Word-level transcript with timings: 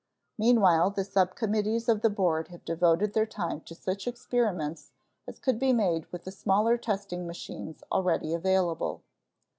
Meanwhile 0.35 0.89
the 0.89 1.03
subcommittees 1.03 1.87
of 1.87 2.01
the 2.01 2.09
board 2.09 2.47
have 2.47 2.65
devoted 2.65 3.13
their 3.13 3.27
time 3.27 3.61
to 3.65 3.75
such 3.75 4.07
experiments 4.07 4.93
as 5.27 5.37
could 5.37 5.59
be 5.59 5.73
made 5.73 6.07
with 6.11 6.23
the 6.23 6.31
smaller 6.31 6.75
testing 6.75 7.27
machines 7.27 7.83
already 7.91 8.33
available. 8.33 9.03